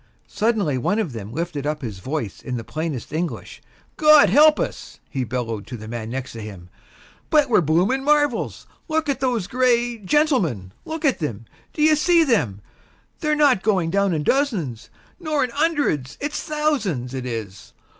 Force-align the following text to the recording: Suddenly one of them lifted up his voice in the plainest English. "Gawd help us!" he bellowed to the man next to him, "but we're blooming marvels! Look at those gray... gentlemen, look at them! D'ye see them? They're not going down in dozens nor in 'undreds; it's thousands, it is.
Suddenly 0.25 0.79
one 0.79 0.97
of 0.97 1.13
them 1.13 1.31
lifted 1.31 1.67
up 1.67 1.83
his 1.83 1.99
voice 1.99 2.41
in 2.41 2.57
the 2.57 2.63
plainest 2.63 3.13
English. 3.13 3.61
"Gawd 3.97 4.31
help 4.31 4.59
us!" 4.59 4.99
he 5.11 5.23
bellowed 5.23 5.67
to 5.67 5.77
the 5.77 5.87
man 5.87 6.09
next 6.09 6.31
to 6.31 6.41
him, 6.41 6.69
"but 7.29 7.49
we're 7.51 7.61
blooming 7.61 8.03
marvels! 8.03 8.65
Look 8.87 9.09
at 9.09 9.19
those 9.19 9.45
gray... 9.45 9.99
gentlemen, 9.99 10.71
look 10.85 11.05
at 11.05 11.19
them! 11.19 11.45
D'ye 11.73 11.93
see 11.93 12.23
them? 12.23 12.61
They're 13.19 13.35
not 13.35 13.61
going 13.61 13.91
down 13.91 14.11
in 14.11 14.23
dozens 14.23 14.89
nor 15.19 15.43
in 15.43 15.51
'undreds; 15.51 16.17
it's 16.19 16.41
thousands, 16.41 17.13
it 17.13 17.27
is. 17.27 17.73